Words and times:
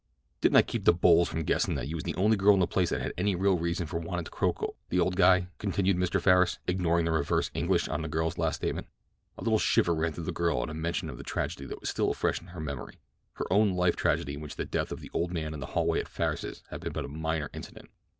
"Didn't 0.41 0.55
I 0.55 0.63
keep 0.63 0.85
the 0.85 0.93
bulls 0.95 1.29
from 1.29 1.43
guessin' 1.43 1.75
that 1.75 1.87
you 1.87 1.93
was 1.95 2.03
the 2.05 2.15
only 2.15 2.35
girl 2.35 2.55
in 2.55 2.59
the 2.59 2.65
place 2.65 2.89
that 2.89 3.01
had 3.01 3.13
any 3.19 3.35
real 3.35 3.59
reason 3.59 3.85
for 3.85 3.99
wantin' 3.99 4.25
to 4.25 4.31
croak 4.31 4.63
old—the 4.63 4.99
old 4.99 5.15
guy?" 5.15 5.49
continued 5.59 5.95
Mr. 5.95 6.19
Farris, 6.19 6.57
ignoring 6.65 7.05
the 7.05 7.11
reverse 7.11 7.51
English 7.53 7.87
on 7.87 8.01
the 8.01 8.07
girl's 8.07 8.39
last 8.39 8.55
statement. 8.55 8.87
A 9.37 9.43
little 9.43 9.59
shiver 9.59 9.93
ran 9.93 10.11
through 10.11 10.23
the 10.23 10.31
girl 10.31 10.67
at 10.67 10.75
mention 10.75 11.07
of 11.07 11.19
the 11.19 11.23
tragedy 11.23 11.67
that 11.67 11.81
was 11.81 11.89
still 11.91 12.15
fresh 12.15 12.41
in 12.41 12.47
her 12.47 12.59
memory—her 12.59 13.45
own 13.53 13.73
life 13.75 13.95
tragedy 13.95 14.33
in 14.33 14.41
which 14.41 14.55
the 14.55 14.65
death 14.65 14.91
of 14.91 15.01
the 15.01 15.11
old 15.13 15.31
man 15.31 15.53
in 15.53 15.59
the 15.59 15.67
hallway 15.77 15.99
at 15.99 16.07
Farris's 16.07 16.63
had 16.71 16.81
been 16.81 16.93
but 16.93 17.05
a 17.05 17.07
minor 17.07 17.51
incident. 17.53 17.91